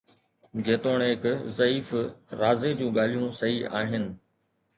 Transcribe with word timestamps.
جيتوڻيڪ 0.69 1.27
ضعيف، 1.59 1.91
رازي 2.41 2.73
جون 2.81 2.97
ڳالهيون 2.97 3.37
صحيح 3.43 3.79
آهن 3.83 4.09